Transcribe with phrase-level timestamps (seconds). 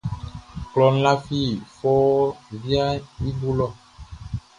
[0.71, 1.39] Kloʼn lafi
[1.77, 3.67] fɔuun viaʼn i bo lɔ.